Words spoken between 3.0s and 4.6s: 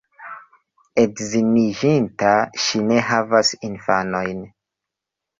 havas infanojn.